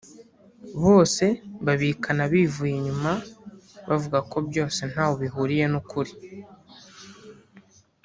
bose 0.83 1.25
babikana 1.65 2.23
bivuye 2.31 2.73
inyuma 2.77 3.11
bavuga 3.89 4.19
ko 4.31 4.37
byose 4.47 4.79
ntaho 4.91 5.13
bihuriye 5.21 5.65
n’ukuri 5.71 6.11